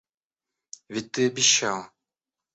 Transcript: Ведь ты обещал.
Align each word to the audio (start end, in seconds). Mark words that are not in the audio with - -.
Ведь 0.89 1.11
ты 1.11 1.27
обещал. 1.27 1.91